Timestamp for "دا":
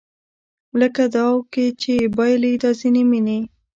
2.63-2.71